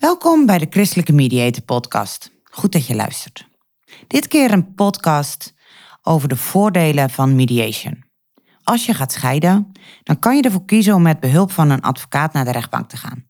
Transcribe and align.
Welkom 0.00 0.46
bij 0.46 0.58
de 0.58 0.66
Christelijke 0.70 1.12
Mediator 1.12 1.62
Podcast. 1.62 2.30
Goed 2.42 2.72
dat 2.72 2.86
je 2.86 2.94
luistert. 2.94 3.48
Dit 4.06 4.28
keer 4.28 4.52
een 4.52 4.74
podcast 4.74 5.54
over 6.02 6.28
de 6.28 6.36
voordelen 6.36 7.10
van 7.10 7.34
mediation. 7.34 8.04
Als 8.62 8.86
je 8.86 8.94
gaat 8.94 9.12
scheiden, 9.12 9.72
dan 10.02 10.18
kan 10.18 10.36
je 10.36 10.42
ervoor 10.42 10.64
kiezen 10.64 10.94
om 10.94 11.02
met 11.02 11.20
behulp 11.20 11.52
van 11.52 11.70
een 11.70 11.80
advocaat 11.80 12.32
naar 12.32 12.44
de 12.44 12.50
rechtbank 12.50 12.88
te 12.88 12.96
gaan. 12.96 13.28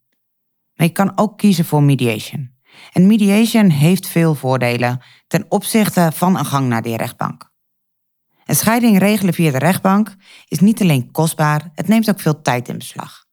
Maar 0.75 0.87
je 0.87 0.93
kan 0.93 1.12
ook 1.19 1.39
kiezen 1.39 1.65
voor 1.65 1.83
mediation. 1.83 2.55
En 2.93 3.07
mediation 3.07 3.71
heeft 3.71 4.07
veel 4.07 4.34
voordelen 4.34 5.03
ten 5.27 5.45
opzichte 5.49 6.11
van 6.15 6.39
een 6.39 6.47
gang 6.47 6.69
naar 6.69 6.83
de 6.83 6.97
rechtbank. 6.97 7.51
Een 8.45 8.57
scheiding 8.57 8.99
regelen 8.99 9.34
via 9.34 9.51
de 9.51 9.59
rechtbank 9.59 10.17
is 10.49 10.61
niet 10.61 10.81
alleen 10.81 11.11
kostbaar, 11.11 11.71
het 11.75 11.89
neemt 11.89 12.11
ook 12.11 12.21
veel 12.21 12.43
tijd 12.43 12.69
in 12.69 12.79
beslag. 12.79 13.25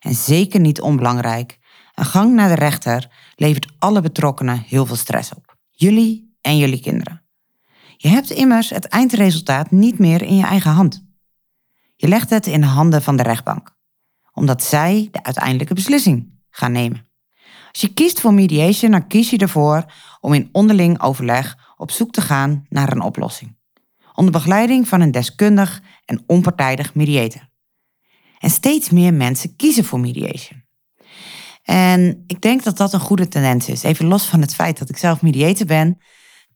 En 0.00 0.14
zeker 0.14 0.60
niet 0.60 0.80
onbelangrijk, 0.80 1.58
een 1.96 2.04
gang 2.04 2.34
naar 2.34 2.48
de 2.48 2.54
rechter 2.54 3.08
levert 3.34 3.72
alle 3.78 4.00
betrokkenen 4.00 4.64
heel 4.66 4.86
veel 4.86 4.96
stress 4.96 5.34
op. 5.34 5.56
Jullie 5.70 6.36
en 6.40 6.58
jullie 6.58 6.80
kinderen. 6.80 7.22
Je 7.96 8.08
hebt 8.08 8.30
immers 8.30 8.70
het 8.70 8.84
eindresultaat 8.84 9.70
niet 9.70 9.98
meer 9.98 10.22
in 10.22 10.36
je 10.36 10.44
eigen 10.44 10.70
hand. 10.70 11.04
Je 11.96 12.08
legt 12.08 12.30
het 12.30 12.46
in 12.46 12.60
de 12.60 12.66
handen 12.66 13.02
van 13.02 13.16
de 13.16 13.22
rechtbank, 13.22 13.76
omdat 14.32 14.62
zij 14.62 15.08
de 15.12 15.22
uiteindelijke 15.22 15.74
beslissing 15.74 16.40
gaan 16.50 16.72
nemen. 16.72 17.06
Als 17.70 17.80
je 17.80 17.94
kiest 17.94 18.20
voor 18.20 18.34
mediation, 18.34 18.90
dan 18.90 19.06
kies 19.06 19.30
je 19.30 19.38
ervoor 19.38 19.92
om 20.20 20.32
in 20.32 20.48
onderling 20.52 21.00
overleg 21.00 21.74
op 21.76 21.90
zoek 21.90 22.12
te 22.12 22.20
gaan 22.20 22.66
naar 22.68 22.92
een 22.92 23.02
oplossing. 23.02 23.56
Onder 24.14 24.32
begeleiding 24.32 24.88
van 24.88 25.00
een 25.00 25.10
deskundig 25.10 25.82
en 26.04 26.22
onpartijdig 26.26 26.94
mediator. 26.94 27.48
En 28.38 28.50
steeds 28.50 28.90
meer 28.90 29.14
mensen 29.14 29.56
kiezen 29.56 29.84
voor 29.84 30.00
mediation. 30.00 30.65
En 31.66 32.24
ik 32.26 32.40
denk 32.40 32.64
dat 32.64 32.76
dat 32.76 32.92
een 32.92 33.00
goede 33.00 33.28
tendens 33.28 33.68
is. 33.68 33.82
Even 33.82 34.06
los 34.06 34.24
van 34.24 34.40
het 34.40 34.54
feit 34.54 34.78
dat 34.78 34.88
ik 34.88 34.96
zelf 34.96 35.22
mediator 35.22 35.66
ben, 35.66 35.98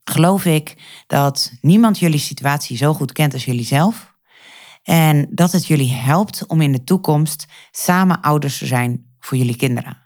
geloof 0.05 0.45
ik 0.45 0.77
dat 1.07 1.53
niemand 1.61 1.99
jullie 1.99 2.19
situatie 2.19 2.77
zo 2.77 2.95
goed 2.95 3.13
kent 3.13 3.33
als 3.33 3.45
jullie 3.45 3.65
zelf. 3.65 4.15
En 4.83 5.27
dat 5.31 5.53
het 5.53 5.67
jullie 5.67 5.93
helpt 5.93 6.47
om 6.47 6.61
in 6.61 6.73
de 6.73 6.85
toekomst 6.85 7.47
samen 7.71 8.21
ouders 8.21 8.59
te 8.59 8.67
zijn 8.67 9.15
voor 9.19 9.37
jullie 9.37 9.57
kinderen. 9.57 9.99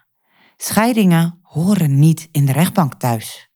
Scheidingen 0.56 1.38
horen 1.42 1.98
niet 1.98 2.28
in 2.30 2.46
de 2.46 2.52
rechtbank 2.52 2.94
thuis. 2.94 3.50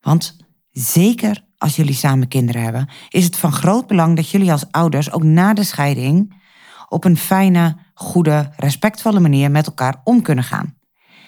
Want 0.00 0.36
zeker 0.70 1.44
als 1.56 1.76
jullie 1.76 1.94
samen 1.94 2.28
kinderen 2.28 2.62
hebben, 2.62 2.88
is 3.08 3.24
het 3.24 3.36
van 3.36 3.52
groot 3.52 3.86
belang 3.86 4.16
dat 4.16 4.30
jullie 4.30 4.52
als 4.52 4.70
ouders 4.70 5.12
ook 5.12 5.22
na 5.22 5.54
de 5.54 5.64
scheiding 5.64 6.42
op 6.88 7.04
een 7.04 7.16
fijne, 7.16 7.76
goede, 7.98 8.50
respectvolle 8.56 9.20
manier 9.20 9.50
met 9.50 9.66
elkaar 9.66 10.00
om 10.04 10.22
kunnen 10.22 10.44
gaan. 10.44 10.74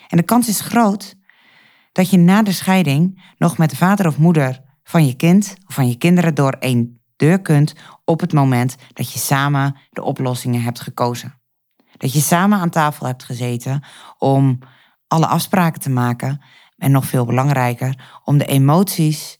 En 0.08 0.16
de 0.16 0.22
kans 0.22 0.48
is 0.48 0.60
groot 0.60 1.14
dat 1.92 2.10
je 2.10 2.18
na 2.18 2.42
de 2.42 2.52
scheiding 2.52 3.22
nog 3.38 3.58
met 3.58 3.70
de 3.70 3.76
vader 3.76 4.06
of 4.06 4.18
moeder 4.18 4.60
van 4.82 5.06
je 5.06 5.14
kind 5.14 5.56
of 5.66 5.74
van 5.74 5.88
je 5.88 5.96
kinderen 5.96 6.34
door 6.34 6.52
één 6.52 7.00
deur 7.16 7.40
kunt 7.40 7.74
op 8.04 8.20
het 8.20 8.32
moment 8.32 8.76
dat 8.92 9.12
je 9.12 9.18
samen 9.18 9.76
de 9.90 10.02
oplossingen 10.02 10.62
hebt 10.62 10.80
gekozen. 10.80 11.40
Dat 11.96 12.12
je 12.12 12.20
samen 12.20 12.58
aan 12.58 12.70
tafel 12.70 13.06
hebt 13.06 13.24
gezeten 13.24 13.84
om 14.18 14.58
alle 15.06 15.26
afspraken 15.26 15.80
te 15.80 15.90
maken 15.90 16.42
en 16.76 16.90
nog 16.90 17.06
veel 17.06 17.24
belangrijker, 17.24 18.20
om 18.24 18.38
de 18.38 18.46
emoties 18.46 19.38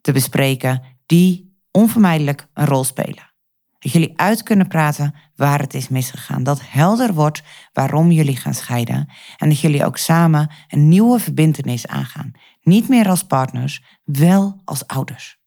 te 0.00 0.12
bespreken 0.12 0.82
die 1.06 1.56
onvermijdelijk 1.70 2.48
een 2.54 2.66
rol 2.66 2.84
spelen. 2.84 3.31
Dat 3.82 3.92
jullie 3.92 4.12
uit 4.16 4.42
kunnen 4.42 4.68
praten 4.68 5.14
waar 5.36 5.60
het 5.60 5.74
is 5.74 5.88
misgegaan. 5.88 6.42
Dat 6.42 6.60
helder 6.64 7.14
wordt 7.14 7.42
waarom 7.72 8.10
jullie 8.10 8.36
gaan 8.36 8.54
scheiden. 8.54 9.08
En 9.36 9.48
dat 9.48 9.60
jullie 9.60 9.84
ook 9.84 9.96
samen 9.96 10.50
een 10.68 10.88
nieuwe 10.88 11.18
verbindenis 11.18 11.86
aangaan. 11.86 12.32
Niet 12.62 12.88
meer 12.88 13.08
als 13.08 13.22
partners, 13.22 13.82
wel 14.04 14.60
als 14.64 14.86
ouders. 14.86 15.40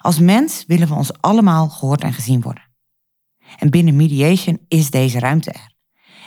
Als 0.00 0.18
mens 0.18 0.64
willen 0.66 0.88
we 0.88 0.94
ons 0.94 1.20
allemaal 1.20 1.68
gehoord 1.68 2.02
en 2.02 2.12
gezien 2.12 2.40
worden. 2.40 2.70
En 3.58 3.70
binnen 3.70 3.96
mediation 3.96 4.64
is 4.68 4.90
deze 4.90 5.18
ruimte 5.18 5.50
er. 5.50 5.74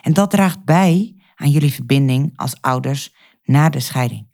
En 0.01 0.13
dat 0.13 0.31
draagt 0.31 0.63
bij 0.63 1.15
aan 1.35 1.49
jullie 1.49 1.73
verbinding 1.73 2.37
als 2.37 2.61
ouders 2.61 3.15
na 3.43 3.69
de 3.69 3.79
scheiding. 3.79 4.27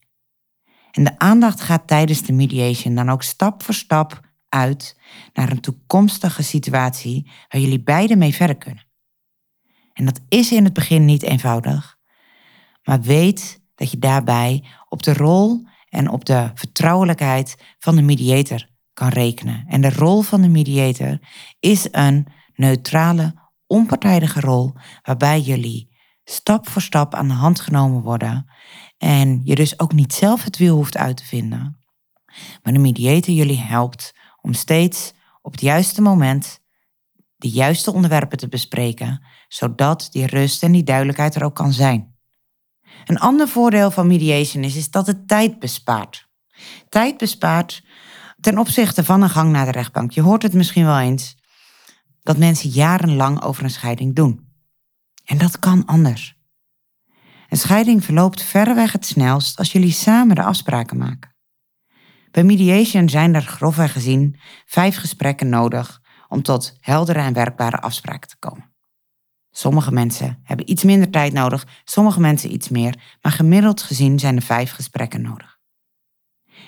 En 0.92 1.04
de 1.04 1.20
aandacht 1.20 1.62
gaat 1.62 1.88
tijdens 1.88 2.22
de 2.22 2.34
mediation 2.34 2.96
dan 2.96 3.10
ook 3.10 3.24
stap 3.24 3.64
voor 3.64 3.74
stap 3.74 4.31
uit 4.52 4.98
naar 5.34 5.52
een 5.52 5.62
toekomstige 5.62 6.44
situatie 6.44 7.32
waar 7.48 7.62
jullie 7.62 7.84
beiden 7.84 8.18
mee 8.18 8.34
verder 8.34 8.58
kunnen. 8.58 8.86
En 9.94 10.06
dat 10.06 10.22
is 10.30 10.52
in 10.52 10.64
het 10.64 10.74
begin 10.74 11.06
niet 11.06 11.24
eenvoudig, 11.24 11.98
maar 12.84 13.02
weet 13.02 13.62
dat 13.76 13.92
je 13.92 14.00
daarbij 14.00 14.64
op 14.90 15.04
de 15.04 15.14
rol 15.14 15.68
en 15.90 16.10
op 16.10 16.26
de 16.26 16.52
vertrouwelijkheid 16.54 17.64
van 17.80 17.96
de 17.96 18.02
mediator 18.02 18.68
kan 18.94 19.10
rekenen. 19.10 19.66
En 19.68 19.82
de 19.82 19.90
rol 19.90 20.22
van 20.22 20.42
de 20.42 20.48
mediator 20.48 21.20
is 21.60 21.88
een 21.92 22.28
neutrale, 22.56 23.34
onpartijdige 23.68 24.40
rol 24.40 24.74
waarbij 25.04 25.40
jullie 25.40 25.90
stap 26.24 26.70
voor 26.70 26.82
stap 26.82 27.16
aan 27.16 27.28
de 27.28 27.34
hand 27.34 27.60
genomen 27.60 28.02
worden 28.02 28.52
en 28.98 29.42
je 29.44 29.56
dus 29.56 29.80
ook 29.80 29.94
niet 29.94 30.14
zelf 30.14 30.44
het 30.44 30.58
wiel 30.58 30.76
hoeft 30.76 30.98
uit 30.98 31.18
te 31.18 31.26
vinden. 31.26 31.80
Maar 32.64 32.74
de 32.74 32.80
mediator 32.80 33.34
jullie 33.34 33.60
helpt 33.60 34.14
om 34.42 34.54
steeds 34.54 35.14
op 35.42 35.52
het 35.52 35.62
juiste 35.62 36.02
moment 36.02 36.60
de 37.36 37.50
juiste 37.50 37.94
onderwerpen 37.94 38.38
te 38.38 38.48
bespreken, 38.48 39.24
zodat 39.48 40.08
die 40.12 40.26
rust 40.26 40.64
en 40.64 40.72
die 40.72 40.84
duidelijkheid 40.84 41.36
er 41.36 41.44
ook 41.44 41.56
kan 41.56 41.74
zijn. 41.74 42.16
Een 43.06 43.20
ander 43.20 43.48
voordeel 43.48 43.92
van 43.92 44.08
mediation 44.08 44.64
is, 44.64 44.76
is 44.76 44.90
dat 44.90 45.08
het 45.08 45.28
tijd 45.28 45.60
bespaart. 45.60 46.30
Tijd 46.90 47.18
bespaart 47.18 47.84
ten 48.40 48.58
opzichte 48.58 49.04
van 49.04 49.22
een 49.22 49.30
gang 49.30 49.52
naar 49.52 49.66
de 49.66 49.72
rechtbank. 49.72 50.12
Je 50.12 50.22
hoort 50.22 50.44
het 50.44 50.54
misschien 50.54 50.86
wel 50.86 51.00
eens 51.00 51.38
dat 52.22 52.38
mensen 52.38 52.70
jarenlang 52.70 53.42
over 53.42 53.64
een 53.64 53.70
scheiding 53.70 54.16
doen. 54.16 54.50
En 55.26 55.38
dat 55.38 55.60
kan 55.60 55.86
anders. 55.86 56.40
Een 57.50 57.58
scheiding 57.58 58.04
verloopt 58.04 58.44
verreweg 58.44 58.92
het 58.92 59.06
snelst 59.06 59.58
als 59.58 59.72
jullie 59.72 59.92
samen 59.92 60.36
de 60.36 60.44
afspraken 60.44 60.98
maken. 60.98 61.31
Bij 62.32 62.44
mediation 62.44 63.10
zijn 63.10 63.36
er 63.36 63.42
grofweg 63.42 63.92
gezien 63.92 64.40
vijf 64.66 64.98
gesprekken 64.98 65.50
nodig 65.50 66.02
om 66.28 66.42
tot 66.42 66.78
heldere 66.80 67.20
en 67.20 67.34
werkbare 67.34 67.80
afspraken 67.80 68.30
te 68.30 68.38
komen. 68.40 68.74
Sommige 69.52 69.92
mensen 69.92 70.40
hebben 70.44 70.70
iets 70.70 70.84
minder 70.84 71.10
tijd 71.10 71.34
nodig, 71.34 71.68
sommige 71.84 72.20
mensen 72.20 72.54
iets 72.54 72.70
meer, 72.70 73.18
maar 73.22 73.32
gemiddeld 73.32 73.82
gezien 73.82 74.20
zijn 74.20 74.36
er 74.36 74.42
vijf 74.42 74.72
gesprekken 74.72 75.22
nodig. 75.22 75.60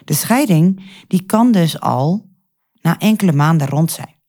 De 0.03 0.13
scheiding 0.13 0.83
die 1.07 1.23
kan 1.23 1.51
dus 1.51 1.79
al 1.79 2.29
na 2.81 2.99
enkele 2.99 3.33
maanden 3.33 3.67
rond 3.67 3.91
zijn. 3.91 4.21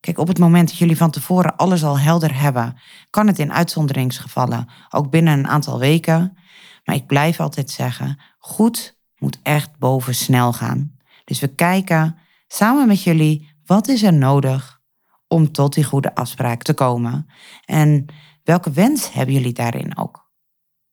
Kijk, 0.00 0.18
op 0.18 0.28
het 0.28 0.38
moment 0.38 0.68
dat 0.68 0.78
jullie 0.78 0.96
van 0.96 1.10
tevoren 1.10 1.56
alles 1.56 1.84
al 1.84 1.98
helder 1.98 2.40
hebben, 2.40 2.80
kan 3.10 3.26
het 3.26 3.38
in 3.38 3.52
uitzonderingsgevallen 3.52 4.68
ook 4.90 5.10
binnen 5.10 5.38
een 5.38 5.48
aantal 5.48 5.78
weken. 5.78 6.38
Maar 6.84 6.94
ik 6.94 7.06
blijf 7.06 7.40
altijd 7.40 7.70
zeggen, 7.70 8.20
goed 8.38 9.00
moet 9.22 9.38
echt 9.42 9.78
boven 9.78 10.14
snel 10.14 10.52
gaan. 10.52 10.96
Dus 11.24 11.40
we 11.40 11.48
kijken 11.48 12.16
samen 12.46 12.86
met 12.86 13.02
jullie 13.02 13.50
wat 13.64 13.88
is 13.88 14.02
er 14.02 14.12
nodig 14.12 14.80
om 15.28 15.52
tot 15.52 15.74
die 15.74 15.84
goede 15.84 16.14
afspraak 16.14 16.62
te 16.62 16.74
komen. 16.74 17.26
En 17.64 18.06
welke 18.44 18.70
wens 18.70 19.12
hebben 19.12 19.34
jullie 19.34 19.52
daarin 19.52 19.96
ook? 19.96 20.30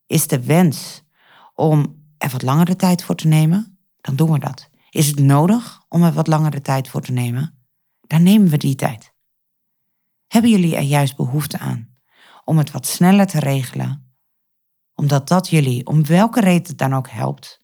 Is 0.05 0.27
de 0.27 0.43
wens 0.43 1.03
om 1.53 2.03
er 2.17 2.29
wat 2.29 2.41
langere 2.41 2.75
tijd 2.75 3.03
voor 3.03 3.15
te 3.15 3.27
nemen? 3.27 3.79
dan 4.01 4.15
doen 4.15 4.31
we 4.31 4.39
dat. 4.39 4.69
Is 4.89 5.07
het 5.07 5.19
nodig 5.19 5.81
om 5.87 6.03
er 6.03 6.13
wat 6.13 6.27
langere 6.27 6.61
tijd 6.61 6.89
voor 6.89 7.01
te 7.01 7.11
nemen? 7.11 7.65
Dan 8.01 8.23
nemen 8.23 8.49
we 8.49 8.57
die 8.57 8.75
tijd. 8.75 9.13
Hebben 10.27 10.51
jullie 10.51 10.75
er 10.75 10.81
juist 10.81 11.15
behoefte 11.15 11.57
aan 11.59 11.97
om 12.45 12.57
het 12.57 12.71
wat 12.71 12.87
sneller 12.87 13.27
te 13.27 13.39
regelen? 13.39 14.13
Omdat 14.93 15.27
dat 15.27 15.49
jullie, 15.49 15.85
om 15.85 16.05
welke 16.05 16.39
reden 16.39 16.77
dan 16.77 16.93
ook 16.93 17.09
helpt? 17.09 17.61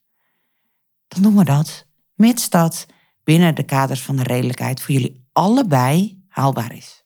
Doen 1.20 1.36
we 1.38 1.44
dat, 1.44 1.88
mits 2.14 2.50
dat 2.50 2.86
binnen 3.24 3.56
de 3.56 3.64
kaders 3.64 4.02
van 4.02 4.16
de 4.16 4.24
redelijkheid 4.24 4.82
voor 4.82 4.94
jullie 4.94 5.28
allebei 5.32 6.24
haalbaar 6.28 6.74
is. 6.74 7.06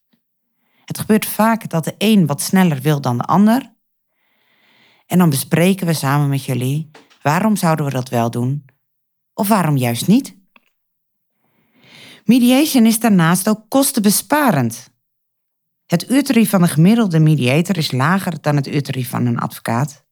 Het 0.85 1.00
gebeurt 1.00 1.25
vaak 1.25 1.69
dat 1.69 1.83
de 1.83 1.95
een 1.97 2.25
wat 2.25 2.41
sneller 2.41 2.81
wil 2.81 3.01
dan 3.01 3.17
de 3.17 3.23
ander. 3.23 3.73
En 5.06 5.17
dan 5.17 5.29
bespreken 5.29 5.88
we 5.88 5.94
samen 5.94 6.29
met 6.29 6.45
jullie 6.45 6.91
waarom 7.21 7.56
zouden 7.56 7.85
we 7.85 7.91
dat 7.91 8.09
wel 8.09 8.31
doen 8.31 8.65
of 9.33 9.47
waarom 9.47 9.77
juist 9.77 10.07
niet. 10.07 10.38
Mediation 12.23 12.85
is 12.85 13.00
daarnaast 13.00 13.50
ook 13.50 13.65
kostenbesparend. 13.67 14.89
Het 15.85 16.09
uurtarief 16.09 16.50
van 16.50 16.61
een 16.61 16.69
gemiddelde 16.69 17.19
mediator 17.19 17.77
is 17.77 17.91
lager 17.91 18.41
dan 18.41 18.56
het 18.56 18.67
uurtarief 18.67 19.09
van 19.09 19.25
een 19.25 19.39
advocaat. 19.39 20.06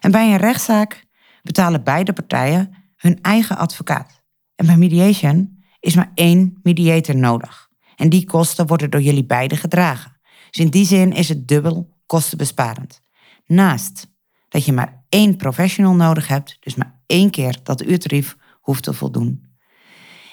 En 0.00 0.10
bij 0.10 0.30
een 0.32 0.36
rechtszaak 0.36 1.06
betalen 1.42 1.84
beide 1.84 2.12
partijen 2.12 2.85
hun 2.96 3.22
eigen 3.22 3.56
advocaat. 3.56 4.24
En 4.54 4.66
bij 4.66 4.76
mediation 4.76 5.64
is 5.80 5.94
maar 5.94 6.10
één 6.14 6.58
mediator 6.62 7.16
nodig. 7.16 7.68
En 7.96 8.08
die 8.08 8.24
kosten 8.24 8.66
worden 8.66 8.90
door 8.90 9.00
jullie 9.00 9.26
beiden 9.26 9.58
gedragen. 9.58 10.20
Dus 10.50 10.64
in 10.64 10.70
die 10.70 10.86
zin 10.86 11.12
is 11.12 11.28
het 11.28 11.48
dubbel 11.48 11.94
kostenbesparend. 12.06 13.02
Naast 13.46 14.14
dat 14.48 14.64
je 14.64 14.72
maar 14.72 15.04
één 15.08 15.36
professional 15.36 15.94
nodig 15.94 16.28
hebt, 16.28 16.56
dus 16.60 16.74
maar 16.74 17.00
één 17.06 17.30
keer 17.30 17.58
dat 17.62 17.82
uurtarief 17.82 18.36
hoeft 18.60 18.82
te 18.82 18.92
voldoen, 18.92 19.56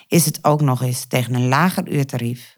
is 0.07 0.25
het 0.25 0.43
ook 0.43 0.61
nog 0.61 0.81
eens 0.81 1.05
tegen 1.05 1.33
een 1.33 1.47
lager 1.47 1.91
uurtarief 1.91 2.57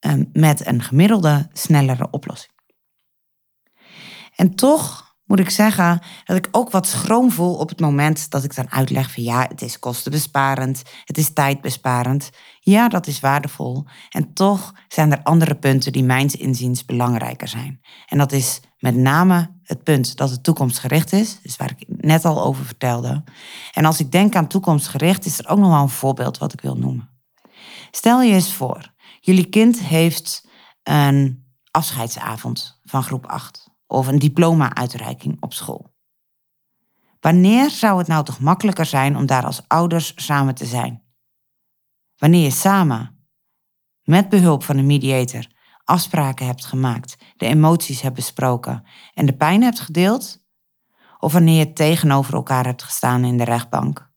um, 0.00 0.28
met 0.32 0.66
een 0.66 0.82
gemiddelde, 0.82 1.48
snellere 1.52 2.10
oplossing. 2.10 2.52
En 4.36 4.54
toch 4.54 5.11
moet 5.32 5.40
ik 5.40 5.50
zeggen 5.50 6.00
dat 6.24 6.36
ik 6.36 6.48
ook 6.50 6.70
wat 6.70 6.86
schroom 6.86 7.30
voel 7.30 7.54
op 7.54 7.68
het 7.68 7.80
moment 7.80 8.30
dat 8.30 8.44
ik 8.44 8.54
dan 8.54 8.70
uitleg 8.70 9.10
van 9.12 9.22
ja, 9.22 9.46
het 9.48 9.62
is 9.62 9.78
kostenbesparend, 9.78 10.82
het 11.04 11.18
is 11.18 11.32
tijdbesparend. 11.32 12.30
Ja, 12.60 12.88
dat 12.88 13.06
is 13.06 13.20
waardevol. 13.20 13.84
En 14.10 14.32
toch 14.32 14.74
zijn 14.88 15.12
er 15.12 15.22
andere 15.22 15.54
punten 15.54 15.92
die 15.92 16.04
mijns 16.04 16.36
inziens 16.36 16.84
belangrijker 16.84 17.48
zijn. 17.48 17.80
En 18.06 18.18
dat 18.18 18.32
is 18.32 18.60
met 18.78 18.96
name 18.96 19.58
het 19.62 19.82
punt 19.82 20.16
dat 20.16 20.30
het 20.30 20.42
toekomstgericht 20.42 21.12
is, 21.12 21.38
dus 21.42 21.56
waar 21.56 21.74
ik 21.76 21.84
net 21.86 22.24
al 22.24 22.42
over 22.42 22.64
vertelde. 22.64 23.24
En 23.72 23.84
als 23.84 24.00
ik 24.00 24.12
denk 24.12 24.34
aan 24.34 24.46
toekomstgericht, 24.46 25.24
is 25.24 25.38
er 25.38 25.48
ook 25.48 25.58
nog 25.58 25.70
wel 25.70 25.82
een 25.82 25.88
voorbeeld 25.88 26.38
wat 26.38 26.52
ik 26.52 26.60
wil 26.60 26.76
noemen. 26.76 27.10
Stel 27.90 28.22
je 28.22 28.32
eens 28.32 28.52
voor, 28.52 28.92
jullie 29.20 29.48
kind 29.48 29.80
heeft 29.80 30.48
een 30.82 31.44
afscheidsavond 31.70 32.80
van 32.84 33.02
groep 33.02 33.26
8 33.26 33.61
of 33.92 34.06
een 34.06 34.18
diploma-uitreiking 34.18 35.36
op 35.40 35.52
school. 35.52 35.94
Wanneer 37.20 37.70
zou 37.70 37.98
het 37.98 38.06
nou 38.06 38.24
toch 38.24 38.40
makkelijker 38.40 38.86
zijn 38.86 39.16
om 39.16 39.26
daar 39.26 39.44
als 39.44 39.62
ouders 39.68 40.12
samen 40.16 40.54
te 40.54 40.66
zijn? 40.66 41.02
Wanneer 42.16 42.42
je 42.42 42.50
samen, 42.50 43.26
met 44.02 44.28
behulp 44.28 44.64
van 44.64 44.76
een 44.76 44.86
mediator, 44.86 45.46
afspraken 45.84 46.46
hebt 46.46 46.64
gemaakt, 46.64 47.16
de 47.36 47.46
emoties 47.46 48.00
hebt 48.00 48.14
besproken 48.14 48.84
en 49.14 49.26
de 49.26 49.36
pijn 49.36 49.62
hebt 49.62 49.80
gedeeld? 49.80 50.42
Of 51.18 51.32
wanneer 51.32 51.58
je 51.58 51.72
tegenover 51.72 52.34
elkaar 52.34 52.64
hebt 52.64 52.82
gestaan 52.82 53.24
in 53.24 53.36
de 53.36 53.44
rechtbank, 53.44 54.10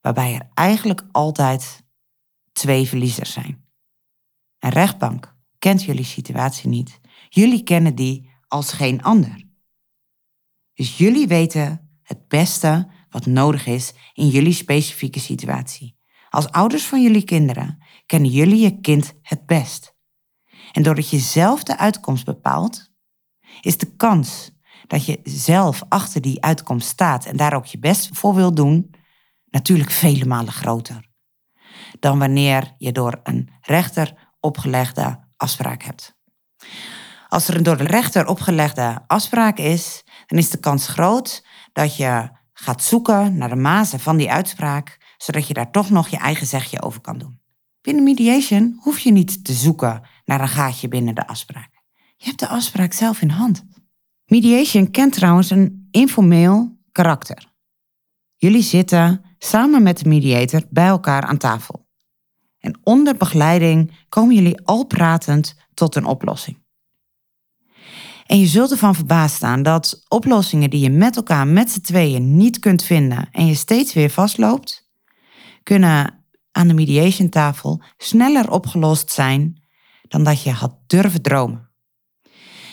waarbij 0.00 0.34
er 0.34 0.50
eigenlijk 0.54 1.06
altijd 1.12 1.84
twee 2.52 2.88
verliezers 2.88 3.32
zijn. 3.32 3.64
Een 4.58 4.70
rechtbank 4.70 5.36
kent 5.58 5.82
jullie 5.82 6.04
situatie 6.04 6.68
niet. 6.68 7.00
Jullie 7.28 7.62
kennen 7.62 7.94
die 7.94 8.27
als 8.48 8.72
geen 8.72 9.02
ander. 9.02 9.46
Dus 10.74 10.98
jullie 10.98 11.26
weten 11.26 11.98
het 12.02 12.28
beste 12.28 12.88
wat 13.10 13.26
nodig 13.26 13.66
is 13.66 13.92
in 14.12 14.28
jullie 14.28 14.52
specifieke 14.52 15.20
situatie. 15.20 15.96
Als 16.30 16.50
ouders 16.50 16.86
van 16.86 17.02
jullie 17.02 17.24
kinderen 17.24 17.82
kennen 18.06 18.30
jullie 18.30 18.60
je 18.60 18.80
kind 18.80 19.14
het 19.22 19.46
best. 19.46 19.96
En 20.72 20.82
doordat 20.82 21.10
je 21.10 21.18
zelf 21.18 21.62
de 21.62 21.78
uitkomst 21.78 22.24
bepaalt, 22.24 22.90
is 23.60 23.76
de 23.76 23.96
kans 23.96 24.50
dat 24.86 25.06
je 25.06 25.20
zelf 25.24 25.82
achter 25.88 26.20
die 26.20 26.42
uitkomst 26.42 26.88
staat 26.88 27.26
en 27.26 27.36
daar 27.36 27.54
ook 27.54 27.66
je 27.66 27.78
best 27.78 28.08
voor 28.12 28.34
wil 28.34 28.54
doen, 28.54 28.94
natuurlijk 29.44 29.90
vele 29.90 30.24
malen 30.24 30.52
groter. 30.52 31.06
Dan 32.00 32.18
wanneer 32.18 32.74
je 32.78 32.92
door 32.92 33.20
een 33.22 33.48
rechter 33.60 34.32
opgelegde 34.40 35.24
afspraak 35.36 35.82
hebt. 35.82 36.16
Als 37.28 37.48
er 37.48 37.56
een 37.56 37.62
door 37.62 37.76
de 37.76 37.84
rechter 37.84 38.26
opgelegde 38.26 39.02
afspraak 39.06 39.58
is, 39.58 40.04
dan 40.26 40.38
is 40.38 40.50
de 40.50 40.58
kans 40.58 40.88
groot 40.88 41.44
dat 41.72 41.96
je 41.96 42.28
gaat 42.52 42.82
zoeken 42.82 43.36
naar 43.36 43.48
de 43.48 43.56
mazen 43.56 44.00
van 44.00 44.16
die 44.16 44.30
uitspraak, 44.30 45.14
zodat 45.16 45.48
je 45.48 45.54
daar 45.54 45.70
toch 45.70 45.90
nog 45.90 46.08
je 46.08 46.16
eigen 46.16 46.46
zegje 46.46 46.82
over 46.82 47.00
kan 47.00 47.18
doen. 47.18 47.40
Binnen 47.80 48.04
mediation 48.04 48.78
hoef 48.80 48.98
je 48.98 49.12
niet 49.12 49.44
te 49.44 49.52
zoeken 49.52 50.02
naar 50.24 50.40
een 50.40 50.48
gaatje 50.48 50.88
binnen 50.88 51.14
de 51.14 51.26
afspraak. 51.26 51.70
Je 52.16 52.26
hebt 52.26 52.38
de 52.38 52.48
afspraak 52.48 52.92
zelf 52.92 53.20
in 53.20 53.30
hand. 53.30 53.64
Mediation 54.26 54.90
kent 54.90 55.12
trouwens 55.12 55.50
een 55.50 55.88
informeel 55.90 56.78
karakter. 56.92 57.52
Jullie 58.36 58.62
zitten 58.62 59.24
samen 59.38 59.82
met 59.82 59.98
de 59.98 60.08
mediator 60.08 60.62
bij 60.70 60.86
elkaar 60.86 61.22
aan 61.22 61.38
tafel. 61.38 61.86
En 62.58 62.78
onder 62.82 63.16
begeleiding 63.16 63.92
komen 64.08 64.34
jullie 64.34 64.60
al 64.64 64.84
pratend 64.84 65.54
tot 65.74 65.94
een 65.94 66.04
oplossing. 66.04 66.66
En 68.28 68.38
je 68.38 68.46
zult 68.46 68.70
ervan 68.70 68.94
verbaasd 68.94 69.36
staan 69.36 69.62
dat 69.62 70.04
oplossingen 70.08 70.70
die 70.70 70.80
je 70.80 70.90
met 70.90 71.16
elkaar, 71.16 71.46
met 71.46 71.70
z'n 71.70 71.80
tweeën, 71.80 72.36
niet 72.36 72.58
kunt 72.58 72.82
vinden 72.82 73.28
en 73.32 73.46
je 73.46 73.54
steeds 73.54 73.92
weer 73.94 74.10
vastloopt, 74.10 74.90
kunnen 75.62 76.24
aan 76.52 76.68
de 76.68 76.74
mediation 76.74 77.28
tafel 77.28 77.82
sneller 77.96 78.50
opgelost 78.50 79.10
zijn 79.10 79.62
dan 80.08 80.22
dat 80.22 80.42
je 80.42 80.50
had 80.50 80.74
durven 80.86 81.22
dromen. 81.22 81.70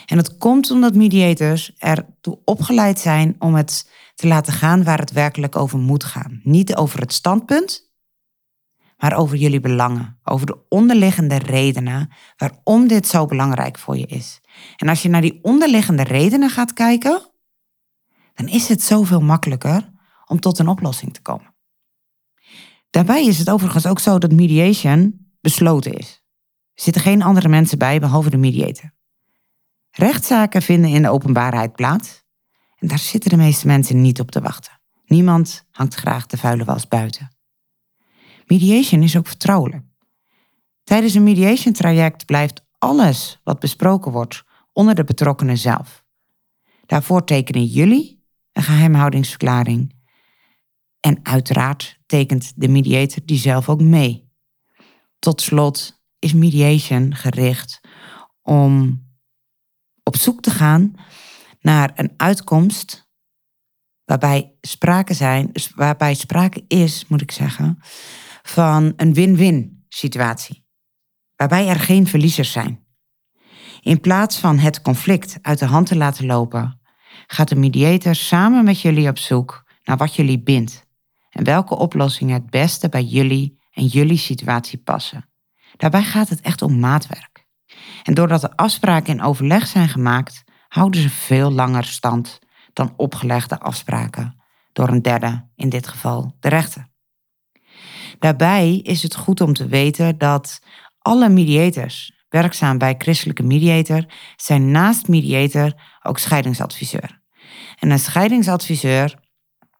En 0.05 0.17
dat 0.17 0.37
komt 0.37 0.71
omdat 0.71 0.95
mediators 0.95 1.73
ertoe 1.77 2.39
opgeleid 2.45 2.99
zijn 2.99 3.35
om 3.39 3.55
het 3.55 3.89
te 4.15 4.27
laten 4.27 4.53
gaan 4.53 4.83
waar 4.83 4.99
het 4.99 5.11
werkelijk 5.11 5.55
over 5.55 5.79
moet 5.79 6.03
gaan. 6.03 6.39
Niet 6.43 6.75
over 6.75 6.99
het 6.99 7.13
standpunt, 7.13 7.91
maar 8.97 9.17
over 9.17 9.37
jullie 9.37 9.59
belangen, 9.59 10.19
over 10.23 10.45
de 10.45 10.57
onderliggende 10.69 11.37
redenen 11.37 12.09
waarom 12.37 12.87
dit 12.87 13.07
zo 13.07 13.25
belangrijk 13.25 13.77
voor 13.77 13.97
je 13.97 14.05
is. 14.05 14.41
En 14.75 14.89
als 14.89 15.01
je 15.01 15.09
naar 15.09 15.21
die 15.21 15.39
onderliggende 15.41 16.03
redenen 16.03 16.49
gaat 16.49 16.73
kijken, 16.73 17.31
dan 18.33 18.47
is 18.47 18.67
het 18.67 18.81
zoveel 18.81 19.21
makkelijker 19.21 19.91
om 20.25 20.39
tot 20.39 20.59
een 20.59 20.67
oplossing 20.67 21.13
te 21.13 21.21
komen. 21.21 21.55
Daarbij 22.89 23.25
is 23.25 23.37
het 23.37 23.49
overigens 23.49 23.85
ook 23.85 23.99
zo 23.99 24.19
dat 24.19 24.31
mediation 24.31 25.27
besloten 25.41 25.93
is. 25.93 26.23
Er 26.73 26.81
zitten 26.83 27.01
geen 27.01 27.21
andere 27.21 27.47
mensen 27.47 27.77
bij 27.77 27.99
behalve 27.99 28.29
de 28.29 28.37
mediator. 28.37 28.93
Rechtszaken 29.91 30.61
vinden 30.61 30.89
in 30.89 31.01
de 31.01 31.09
openbaarheid 31.09 31.75
plaats 31.75 32.23
en 32.75 32.87
daar 32.87 32.99
zitten 32.99 33.29
de 33.29 33.37
meeste 33.37 33.67
mensen 33.67 34.01
niet 34.01 34.19
op 34.19 34.31
te 34.31 34.41
wachten. 34.41 34.81
Niemand 35.05 35.65
hangt 35.71 35.95
graag 35.95 36.25
de 36.25 36.37
vuile 36.37 36.63
was 36.63 36.87
buiten. 36.87 37.37
Mediation 38.45 39.03
is 39.03 39.17
ook 39.17 39.27
vertrouwelijk. 39.27 39.83
Tijdens 40.83 41.13
een 41.13 41.23
mediation 41.23 41.73
traject 41.73 42.25
blijft 42.25 42.64
alles 42.85 43.39
wat 43.43 43.59
besproken 43.59 44.11
wordt 44.11 44.43
onder 44.73 44.95
de 44.95 45.03
betrokkenen 45.03 45.57
zelf. 45.57 46.05
Daarvoor 46.85 47.23
tekenen 47.23 47.65
jullie 47.65 48.23
een 48.51 48.63
geheimhoudingsverklaring. 48.63 49.93
En 50.99 51.19
uiteraard 51.23 51.99
tekent 52.05 52.53
de 52.55 52.67
mediator 52.67 53.25
die 53.25 53.37
zelf 53.37 53.69
ook 53.69 53.81
mee. 53.81 54.31
Tot 55.19 55.41
slot 55.41 56.03
is 56.19 56.33
mediation 56.33 57.15
gericht 57.15 57.81
om 58.41 59.03
op 60.03 60.15
zoek 60.15 60.41
te 60.41 60.51
gaan 60.51 60.93
naar 61.59 61.91
een 61.95 62.13
uitkomst 62.17 63.09
waarbij 64.03 64.55
sprake 64.61 65.13
zijn, 65.13 65.51
waarbij 65.75 66.13
sprake 66.13 66.63
is, 66.67 67.07
moet 67.07 67.21
ik 67.21 67.31
zeggen, 67.31 67.77
van 68.43 68.93
een 68.95 69.13
win-win 69.13 69.85
situatie, 69.89 70.64
waarbij 71.35 71.67
er 71.67 71.79
geen 71.79 72.07
verliezers 72.07 72.51
zijn. 72.51 72.83
In 73.81 73.99
plaats 73.99 74.37
van 74.37 74.57
het 74.57 74.81
conflict 74.81 75.37
uit 75.41 75.59
de 75.59 75.65
hand 75.65 75.87
te 75.87 75.95
laten 75.95 76.25
lopen, 76.25 76.81
gaat 77.27 77.47
de 77.47 77.55
mediator 77.55 78.15
samen 78.15 78.63
met 78.63 78.81
jullie 78.81 79.09
op 79.09 79.17
zoek 79.17 79.63
naar 79.83 79.97
wat 79.97 80.15
jullie 80.15 80.43
bindt 80.43 80.85
en 81.29 81.43
welke 81.43 81.75
oplossingen 81.77 82.33
het 82.33 82.49
beste 82.49 82.89
bij 82.89 83.03
jullie 83.03 83.59
en 83.71 83.85
jullie 83.85 84.17
situatie 84.17 84.77
passen. 84.77 85.29
Daarbij 85.77 86.03
gaat 86.03 86.29
het 86.29 86.41
echt 86.41 86.61
om 86.61 86.79
maatwerk. 86.79 87.45
En 88.03 88.13
doordat 88.13 88.41
de 88.41 88.55
afspraken 88.55 89.13
in 89.13 89.23
overleg 89.23 89.67
zijn 89.67 89.89
gemaakt, 89.89 90.43
houden 90.67 91.01
ze 91.01 91.09
veel 91.09 91.51
langer 91.51 91.85
stand 91.85 92.39
dan 92.73 92.93
opgelegde 92.97 93.59
afspraken 93.59 94.43
door 94.73 94.89
een 94.89 95.01
derde, 95.01 95.47
in 95.55 95.69
dit 95.69 95.87
geval 95.87 96.35
de 96.39 96.49
rechter. 96.49 96.87
Daarbij 98.19 98.75
is 98.75 99.03
het 99.03 99.15
goed 99.15 99.41
om 99.41 99.53
te 99.53 99.67
weten 99.67 100.17
dat 100.17 100.61
alle 101.05 101.29
mediators 101.29 102.11
werkzaam 102.29 102.77
bij 102.77 102.95
Christelijke 102.97 103.43
Mediator 103.43 104.05
zijn 104.35 104.71
naast 104.71 105.07
mediator 105.07 105.73
ook 106.03 106.17
scheidingsadviseur. 106.17 107.21
En 107.79 107.89
een 107.89 107.99
scheidingsadviseur 107.99 109.19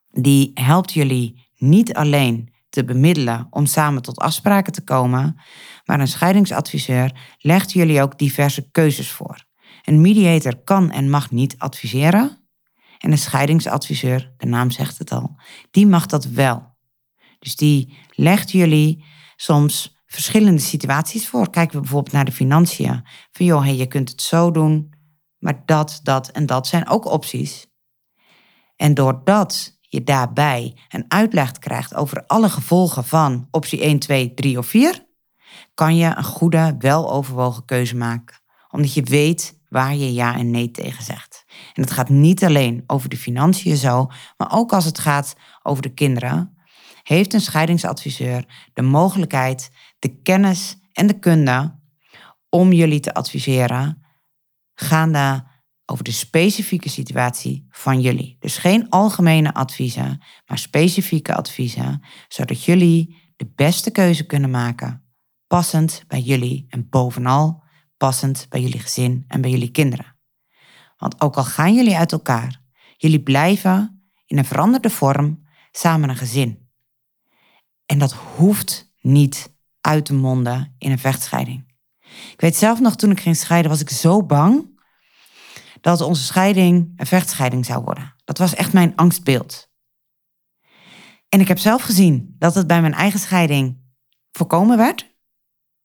die 0.10 0.52
helpt 0.54 0.94
jullie 0.94 1.48
niet 1.56 1.94
alleen 1.94 2.54
te 2.70 2.84
bemiddelen 2.84 3.48
om 3.50 3.66
samen 3.66 4.02
tot 4.02 4.20
afspraken 4.20 4.74
te 4.74 4.84
komen, 4.84 5.42
maar 5.86 6.00
een 6.00 6.08
scheidingsadviseur 6.08 7.12
legt 7.38 7.72
jullie 7.72 8.02
ook 8.02 8.18
diverse 8.18 8.70
keuzes 8.72 9.10
voor. 9.12 9.44
Een 9.84 10.02
mediator 10.02 10.64
kan 10.64 10.92
en 10.92 11.10
mag 11.10 11.32
niet 11.32 11.56
adviseren. 11.58 12.48
En 12.98 13.12
een 13.12 13.18
scheidingsadviseur, 13.18 14.34
de 14.38 14.46
naam 14.46 14.72
zegt 14.72 14.98
het 14.98 15.12
al, 15.12 15.36
die 15.72 15.88
mag 15.88 16.06
dat 16.06 16.26
wel. 16.26 16.76
Dus 17.40 17.56
die 17.56 17.98
legt 18.10 18.52
jullie 18.52 19.04
soms 19.36 19.95
verschillende 20.16 20.62
situaties 20.62 21.28
voor. 21.28 21.50
Kijken 21.50 21.76
we 21.76 21.82
bijvoorbeeld 21.82 22.14
naar 22.14 22.26
de 22.26 22.32
financiën. 22.32 23.06
Van 23.32 23.46
joh, 23.46 23.64
hey, 23.64 23.76
je 23.76 23.88
kunt 23.88 24.10
het 24.10 24.22
zo 24.22 24.52
doen, 24.52 24.94
maar 25.38 25.62
dat, 25.66 26.00
dat 26.04 26.30
en 26.30 26.46
dat 26.46 26.68
zijn 26.68 26.90
ook 26.90 27.06
opties. 27.06 27.68
En 28.76 28.94
doordat 28.94 29.80
je 29.82 30.04
daarbij 30.04 30.78
een 30.90 31.06
uitleg 31.08 31.52
krijgt 31.52 31.96
over 31.96 32.24
alle 32.26 32.50
gevolgen 32.50 33.06
van 33.06 33.48
optie 33.52 33.82
1, 33.82 34.00
2, 34.00 34.34
3 34.34 34.58
of 34.58 34.68
4, 34.68 35.06
kan 35.74 35.96
je 35.96 36.14
een 36.16 36.24
goede, 36.24 36.76
weloverwogen 36.80 37.66
keuze 37.66 37.96
maken. 37.96 38.40
Omdat 38.70 38.94
je 38.94 39.04
weet 39.04 39.60
waar 39.70 39.96
je 39.96 40.14
ja 40.14 40.36
en 40.38 40.52
nee 40.52 40.72
tegen 40.72 41.04
zegt. 41.04 41.46
En 41.74 41.82
het 41.82 41.92
gaat 41.92 42.10
niet 42.10 42.44
alleen 42.44 42.84
over 42.88 43.10
de 43.10 43.18
financiën 43.18 43.78
zo, 43.78 44.08
maar 44.38 44.52
ook 44.52 44.74
als 44.74 44.86
het 44.86 45.00
gaat 45.00 45.36
over 45.64 45.82
de 45.82 45.94
kinderen, 45.94 46.56
heeft 47.04 47.34
een 47.34 47.42
scheidingsadviseur 47.42 48.46
de 48.74 48.82
mogelijkheid, 48.82 49.72
de 50.06 50.22
kennis 50.22 50.78
en 50.92 51.08
de 51.08 51.20
kunde 51.20 51.80
om 52.50 52.74
jullie 52.74 53.00
te 53.00 53.14
adviseren 53.14 54.06
gaande 54.74 55.48
over 55.86 56.04
de 56.04 56.12
specifieke 56.12 56.90
situatie 56.90 57.68
van 57.70 58.02
jullie. 58.02 58.36
Dus 58.40 58.58
geen 58.58 58.90
algemene 58.90 59.54
adviezen, 59.54 60.22
maar 60.46 60.58
specifieke 60.58 61.36
adviezen, 61.36 62.02
zodat 62.28 62.64
jullie 62.64 63.34
de 63.36 63.52
beste 63.56 63.92
keuze 63.92 64.26
kunnen 64.26 64.50
maken, 64.50 65.04
passend 65.48 66.04
bij 66.08 66.22
jullie 66.22 66.66
en 66.70 66.90
bovenal 66.90 67.64
passend 67.98 68.46
bij 68.50 68.62
jullie 68.62 68.80
gezin 68.80 69.26
en 69.28 69.42
bij 69.42 69.52
jullie 69.52 69.72
kinderen. 69.72 70.18
Want 70.98 71.22
ook 71.22 71.36
al 71.36 71.44
gaan 71.44 71.76
jullie 71.76 71.98
uit 71.98 72.12
elkaar, 72.12 72.62
jullie 72.98 73.24
blijven 73.24 74.10
in 74.26 74.38
een 74.38 74.46
veranderde 74.46 74.90
vorm 74.90 75.48
samen 75.72 76.10
een 76.10 76.16
gezin. 76.16 76.70
En 77.86 78.00
dat 78.00 78.14
hoeft 78.14 78.94
niet 79.02 79.55
uit 79.86 80.06
te 80.06 80.14
monden 80.14 80.76
in 80.78 80.92
een 80.92 81.00
vechtscheiding. 81.00 81.74
Ik 82.32 82.42
weet 82.42 82.56
zelf 82.56 82.80
nog, 82.80 82.96
toen 82.96 83.12
ik 83.12 83.20
ging 83.20 83.36
scheiden, 83.36 83.72
was 83.72 83.82
ik 83.82 83.90
zo 83.90 84.24
bang 84.24 84.80
dat 85.82 86.02
onze 86.02 86.24
scheiding 86.24 86.94
een 86.96 87.06
vechtscheiding 87.06 87.66
zou 87.66 87.84
worden. 87.84 88.16
Dat 88.24 88.38
was 88.38 88.56
echt 88.56 88.74
mijn 88.74 88.96
angstbeeld. 88.96 89.70
En 91.30 91.40
ik 91.40 91.48
heb 91.48 91.58
zelf 91.58 91.82
gezien 91.82 92.36
dat 92.40 92.56
het 92.56 92.68
bij 92.68 92.82
mijn 92.82 92.94
eigen 92.94 93.20
scheiding 93.20 93.82
voorkomen 94.32 94.78
werd. 94.78 95.16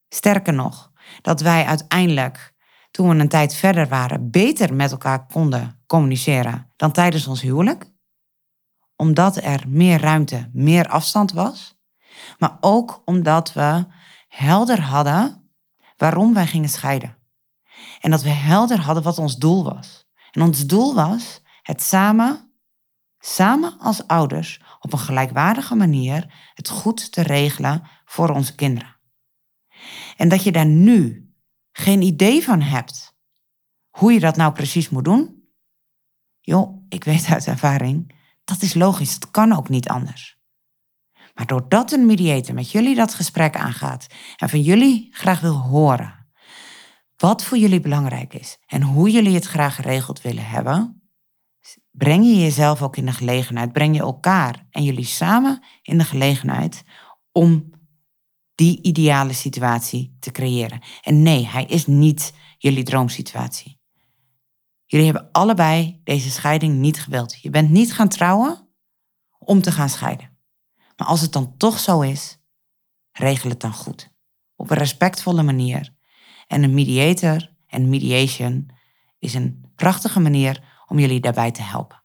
Sterker 0.09 0.53
nog, 0.53 0.93
dat 1.23 1.41
wij 1.41 1.65
uiteindelijk, 1.65 2.55
toen 2.91 3.09
we 3.09 3.15
een 3.15 3.29
tijd 3.29 3.55
verder 3.55 3.89
waren, 3.89 4.31
beter 4.31 4.75
met 4.75 4.91
elkaar 4.91 5.27
konden 5.27 5.83
communiceren 5.87 6.73
dan 6.77 6.93
tijdens 6.93 7.27
ons 7.27 7.41
huwelijk. 7.41 7.91
Omdat 8.97 9.37
er 9.37 9.65
meer 9.69 10.01
ruimte, 10.01 10.51
meer 10.53 10.89
afstand 10.89 11.33
was. 11.33 11.80
Maar 12.39 12.57
ook 12.61 13.03
omdat 13.05 13.53
we 13.53 13.87
helder 14.29 14.81
hadden 14.81 15.51
waarom 15.97 16.35
wij 16.35 16.47
gingen 16.47 16.69
scheiden. 16.69 17.17
En 18.01 18.11
dat 18.11 18.23
we 18.23 18.29
helder 18.29 18.81
hadden 18.81 19.03
wat 19.03 19.19
ons 19.19 19.37
doel 19.37 19.65
was. 19.65 20.09
En 20.31 20.43
ons 20.43 20.67
doel 20.67 20.95
was 20.95 21.43
het 21.63 21.83
samen, 21.83 22.53
samen 23.19 23.79
als 23.79 24.07
ouders, 24.07 24.61
op 24.81 24.93
een 24.93 24.99
gelijkwaardige 24.99 25.75
manier 25.75 26.51
het 26.55 26.69
goed 26.69 27.13
te 27.13 27.23
regelen 27.23 27.89
voor 28.05 28.31
onze 28.31 28.55
kinderen. 28.55 28.97
En 30.17 30.29
dat 30.29 30.43
je 30.43 30.53
daar 30.53 30.67
nu 30.67 31.31
geen 31.73 32.03
idee 32.03 32.45
van 32.45 32.61
hebt 32.61 33.19
hoe 33.91 34.13
je 34.13 34.21
dat 34.21 34.37
nou 34.37 34.53
precies 34.53 34.89
moet 34.89 35.05
doen. 35.05 35.49
Joh, 36.41 36.85
ik 36.89 37.05
weet 37.05 37.27
uit 37.27 37.47
ervaring, 37.47 38.15
dat 38.45 38.63
is 38.63 38.75
logisch, 38.75 39.15
het 39.15 39.31
kan 39.31 39.53
ook 39.53 39.69
niet 39.69 39.89
anders. 39.89 40.40
Maar 41.41 41.49
doordat 41.49 41.93
een 41.93 42.07
mediator 42.07 42.55
met 42.55 42.71
jullie 42.71 42.95
dat 42.95 43.15
gesprek 43.15 43.57
aangaat 43.57 44.07
en 44.37 44.49
van 44.49 44.61
jullie 44.61 45.09
graag 45.11 45.41
wil 45.41 45.55
horen 45.55 46.29
wat 47.17 47.45
voor 47.45 47.59
jullie 47.59 47.81
belangrijk 47.81 48.35
is 48.35 48.59
en 48.67 48.83
hoe 48.83 49.11
jullie 49.11 49.35
het 49.35 49.45
graag 49.45 49.75
geregeld 49.75 50.23
willen 50.23 50.47
hebben, 50.47 51.03
breng 51.91 52.25
je 52.25 52.41
jezelf 52.41 52.83
ook 52.83 52.97
in 52.97 53.07
de 53.07 53.13
gelegenheid, 53.13 53.73
breng 53.73 53.95
je 53.95 54.01
elkaar 54.01 54.67
en 54.71 54.83
jullie 54.83 55.05
samen 55.05 55.65
in 55.83 55.99
de 55.99 56.05
gelegenheid 56.05 56.83
om 57.33 57.71
die 58.55 58.83
ideale 58.83 59.33
situatie 59.33 60.17
te 60.19 60.31
creëren. 60.31 60.81
En 61.03 61.23
nee, 61.23 61.47
hij 61.47 61.65
is 61.65 61.87
niet 61.87 62.35
jullie 62.59 62.85
droomsituatie. 62.85 63.81
Jullie 64.85 65.07
hebben 65.07 65.29
allebei 65.33 66.01
deze 66.05 66.31
scheiding 66.31 66.79
niet 66.79 67.03
gewild. 67.03 67.41
Je 67.41 67.51
bent 67.51 67.71
niet 67.71 67.93
gaan 67.93 68.09
trouwen 68.09 68.69
om 69.39 69.63
te 69.63 69.73
gaan 69.73 69.89
scheiden. 69.89 70.30
Maar 71.01 71.09
als 71.09 71.21
het 71.21 71.33
dan 71.33 71.57
toch 71.57 71.79
zo 71.79 72.01
is, 72.01 72.39
regel 73.13 73.51
het 73.51 73.61
dan 73.61 73.73
goed. 73.73 74.11
Op 74.57 74.71
een 74.71 74.77
respectvolle 74.77 75.43
manier 75.43 75.95
en 76.47 76.63
een 76.63 76.75
mediator 76.75 77.55
en 77.67 77.89
mediation 77.89 78.71
is 79.19 79.35
een 79.35 79.73
prachtige 79.75 80.21
manier 80.21 80.83
om 80.87 80.99
jullie 80.99 81.21
daarbij 81.21 81.51
te 81.51 81.63
helpen. 81.63 82.03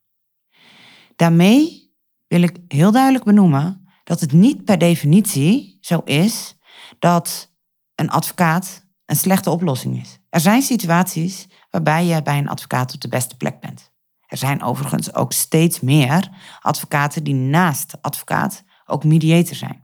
Daarmee 1.16 1.94
wil 2.28 2.42
ik 2.42 2.58
heel 2.68 2.92
duidelijk 2.92 3.24
benoemen 3.24 3.88
dat 4.04 4.20
het 4.20 4.32
niet 4.32 4.66
per 4.66 4.78
definitie 4.78 5.78
zo 5.82 6.00
is 6.00 6.58
dat 7.00 7.54
een 7.96 8.10
advocaat 8.10 8.88
een 9.06 9.16
slechte 9.16 9.50
oplossing 9.50 10.02
is. 10.02 10.20
Er 10.30 10.40
zijn 10.40 10.62
situaties 10.62 11.48
waarbij 11.70 12.06
je 12.06 12.22
bij 12.22 12.38
een 12.38 12.50
advocaat 12.50 12.94
op 12.94 13.02
de 13.02 13.08
beste 13.08 13.38
plek 13.38 13.60
bent. 13.60 13.94
Er 14.26 14.38
zijn 14.38 14.64
overigens 14.64 15.14
ook 15.14 15.32
steeds 15.32 15.80
meer 15.80 16.30
advocaten 16.60 17.24
die 17.24 17.34
naast 17.34 18.02
advocaat 18.02 18.64
ook 18.86 19.04
mediator 19.04 19.56
zijn. 19.56 19.84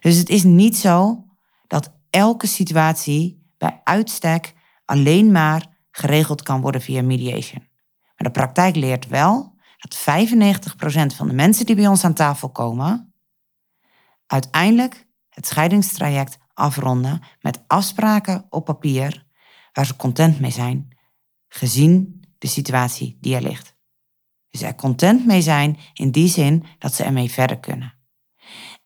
Dus 0.00 0.16
het 0.16 0.28
is 0.28 0.44
niet 0.44 0.76
zo 0.76 1.24
dat 1.66 1.92
elke 2.10 2.46
situatie 2.46 3.52
bij 3.58 3.80
uitstek 3.84 4.54
alleen 4.84 5.32
maar 5.32 5.66
geregeld 5.90 6.42
kan 6.42 6.60
worden 6.60 6.80
via 6.80 7.02
mediation. 7.02 7.68
Maar 8.16 8.26
de 8.26 8.30
praktijk 8.30 8.76
leert 8.76 9.06
wel 9.06 9.56
dat 9.76 9.98
95% 9.98 11.16
van 11.16 11.28
de 11.28 11.34
mensen 11.34 11.66
die 11.66 11.74
bij 11.76 11.86
ons 11.86 12.04
aan 12.04 12.14
tafel 12.14 12.50
komen, 12.50 13.14
uiteindelijk 14.26 15.08
het 15.28 15.46
scheidingstraject 15.46 16.38
afronden 16.54 17.22
met 17.40 17.64
afspraken 17.66 18.46
op 18.50 18.64
papier 18.64 19.26
waar 19.72 19.86
ze 19.86 19.96
content 19.96 20.40
mee 20.40 20.50
zijn, 20.50 20.98
gezien 21.48 22.24
de 22.38 22.46
situatie 22.46 23.18
die 23.20 23.34
er 23.34 23.42
ligt. 23.42 23.76
Dus 24.50 24.62
er 24.62 24.74
content 24.74 25.26
mee 25.26 25.42
zijn 25.42 25.78
in 25.92 26.10
die 26.10 26.28
zin 26.28 26.64
dat 26.78 26.94
ze 26.94 27.02
ermee 27.02 27.30
verder 27.30 27.58
kunnen. 27.58 27.97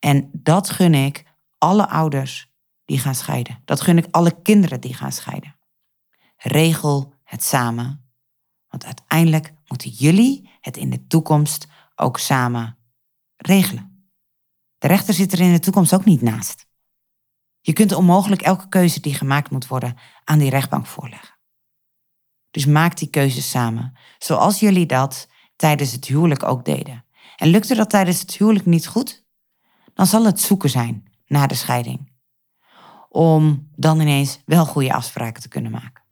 En 0.04 0.30
dat 0.32 0.70
gun 0.70 0.94
ik 0.94 1.24
alle 1.58 1.88
ouders 1.88 2.50
die 2.84 2.98
gaan 2.98 3.14
scheiden. 3.14 3.62
Dat 3.64 3.80
gun 3.80 3.98
ik 3.98 4.06
alle 4.10 4.42
kinderen 4.42 4.80
die 4.80 4.94
gaan 4.94 5.12
scheiden. 5.12 5.56
Regel 6.36 7.14
het 7.24 7.44
samen, 7.44 8.12
want 8.68 8.84
uiteindelijk 8.84 9.54
moeten 9.66 9.90
jullie 9.90 10.50
het 10.60 10.76
in 10.76 10.90
de 10.90 11.06
toekomst 11.06 11.66
ook 11.94 12.18
samen 12.18 12.78
regelen. 13.36 14.10
De 14.78 14.86
rechter 14.86 15.14
zit 15.14 15.32
er 15.32 15.40
in 15.40 15.52
de 15.52 15.58
toekomst 15.58 15.94
ook 15.94 16.04
niet 16.04 16.22
naast. 16.22 16.66
Je 17.60 17.72
kunt 17.72 17.92
onmogelijk 17.92 18.42
elke 18.42 18.68
keuze 18.68 19.00
die 19.00 19.14
gemaakt 19.14 19.50
moet 19.50 19.66
worden 19.66 19.96
aan 20.24 20.38
die 20.38 20.50
rechtbank 20.50 20.86
voorleggen. 20.86 21.38
Dus 22.50 22.66
maak 22.66 22.96
die 22.96 23.08
keuzes 23.08 23.50
samen, 23.50 23.98
zoals 24.18 24.60
jullie 24.60 24.86
dat 24.86 25.28
tijdens 25.56 25.92
het 25.92 26.06
huwelijk 26.06 26.42
ook 26.42 26.64
deden. 26.64 27.04
En 27.36 27.48
lukte 27.48 27.74
dat 27.74 27.90
tijdens 27.90 28.20
het 28.20 28.36
huwelijk 28.36 28.66
niet 28.66 28.86
goed, 28.86 29.21
dan 29.94 30.06
zal 30.06 30.24
het 30.24 30.40
zoeken 30.40 30.70
zijn 30.70 31.04
na 31.26 31.46
de 31.46 31.54
scheiding 31.54 32.10
om 33.08 33.68
dan 33.76 34.00
ineens 34.00 34.40
wel 34.44 34.66
goede 34.66 34.92
afspraken 34.92 35.42
te 35.42 35.48
kunnen 35.48 35.70
maken. 35.70 36.02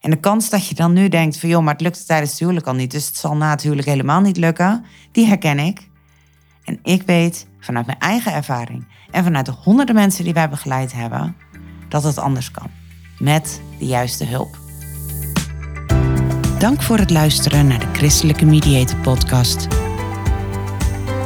En 0.00 0.10
de 0.10 0.20
kans 0.20 0.50
dat 0.50 0.66
je 0.66 0.74
dan 0.74 0.92
nu 0.92 1.08
denkt 1.08 1.38
van 1.38 1.48
joh, 1.48 1.62
maar 1.62 1.72
het 1.72 1.82
lukt 1.82 2.06
tijdens 2.06 2.30
het 2.30 2.40
huwelijk 2.40 2.66
al 2.66 2.74
niet, 2.74 2.90
dus 2.90 3.06
het 3.06 3.16
zal 3.16 3.36
na 3.36 3.50
het 3.50 3.62
huwelijk 3.62 3.88
helemaal 3.88 4.20
niet 4.20 4.36
lukken, 4.36 4.84
die 5.12 5.26
herken 5.26 5.58
ik. 5.58 5.88
En 6.64 6.78
ik 6.82 7.02
weet 7.02 7.46
vanuit 7.60 7.86
mijn 7.86 7.98
eigen 7.98 8.32
ervaring 8.32 8.86
en 9.10 9.24
vanuit 9.24 9.46
de 9.46 9.52
honderden 9.52 9.94
mensen 9.94 10.24
die 10.24 10.32
wij 10.32 10.48
begeleid 10.48 10.92
hebben, 10.92 11.36
dat 11.88 12.02
het 12.02 12.18
anders 12.18 12.50
kan. 12.50 12.70
Met 13.18 13.60
de 13.78 13.86
juiste 13.86 14.24
hulp. 14.24 14.58
Dank 16.58 16.82
voor 16.82 16.98
het 16.98 17.10
luisteren 17.10 17.66
naar 17.66 17.78
de 17.78 17.92
Christelijke 17.92 18.44
Mediator 18.44 18.98
Podcast. 18.98 19.79